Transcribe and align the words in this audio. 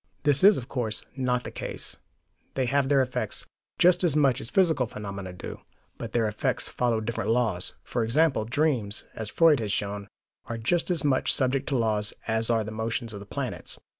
This 0.23 0.43
is, 0.43 0.57
of 0.57 0.67
course, 0.67 1.05
not 1.15 1.43
the 1.43 1.51
case: 1.51 1.97
they 2.55 2.65
have 2.65 2.89
their 2.89 3.03
effects, 3.03 3.45
just 3.77 4.03
as 4.03 4.15
much 4.15 4.41
as 4.41 4.49
physical 4.49 4.87
phenomena 4.87 5.31
do, 5.31 5.61
but 5.99 6.11
their 6.11 6.27
effects 6.27 6.67
follow 6.67 6.99
different 7.01 7.29
laws. 7.29 7.73
For 7.83 8.03
example, 8.03 8.45
dreams, 8.45 9.05
as 9.13 9.29
Freud 9.29 9.59
has 9.59 9.71
shown, 9.71 10.07
are 10.47 10.57
just 10.57 10.89
as 10.89 11.03
much 11.03 11.31
subject 11.31 11.69
to 11.69 11.77
laws 11.77 12.15
as 12.27 12.49
are 12.49 12.63
the 12.63 12.71
motions 12.71 13.13
of 13.13 13.19
the 13.19 13.27
planets. 13.27 13.77